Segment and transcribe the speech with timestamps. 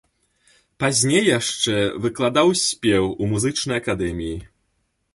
[0.83, 1.75] Пазней яшчэ
[2.07, 4.37] выкладаў спеў у музычнай акадэміі.